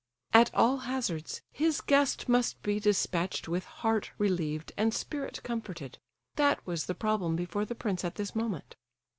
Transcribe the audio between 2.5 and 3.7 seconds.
be despatched with